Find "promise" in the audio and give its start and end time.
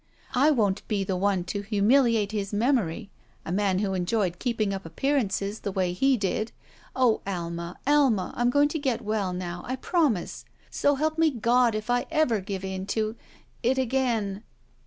9.75-10.43